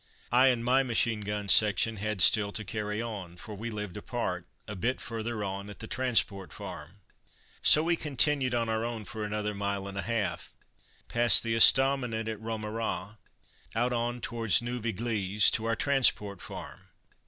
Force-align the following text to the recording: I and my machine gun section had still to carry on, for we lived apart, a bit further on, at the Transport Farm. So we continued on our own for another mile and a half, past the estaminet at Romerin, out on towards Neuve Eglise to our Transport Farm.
I 0.31 0.47
and 0.47 0.65
my 0.65 0.81
machine 0.81 1.21
gun 1.21 1.47
section 1.47 1.97
had 1.97 2.21
still 2.21 2.51
to 2.53 2.63
carry 2.65 3.03
on, 3.03 3.35
for 3.37 3.53
we 3.53 3.69
lived 3.69 3.95
apart, 3.95 4.47
a 4.67 4.75
bit 4.75 4.99
further 4.99 5.43
on, 5.43 5.69
at 5.69 5.77
the 5.77 5.85
Transport 5.85 6.51
Farm. 6.51 7.01
So 7.61 7.83
we 7.83 7.95
continued 7.95 8.55
on 8.55 8.67
our 8.67 8.83
own 8.83 9.05
for 9.05 9.23
another 9.23 9.53
mile 9.53 9.87
and 9.87 9.99
a 9.99 10.01
half, 10.01 10.55
past 11.07 11.43
the 11.43 11.53
estaminet 11.55 12.27
at 12.27 12.41
Romerin, 12.41 13.17
out 13.75 13.93
on 13.93 14.21
towards 14.21 14.59
Neuve 14.59 14.87
Eglise 14.87 15.51
to 15.51 15.65
our 15.65 15.75
Transport 15.75 16.41
Farm. 16.41 16.87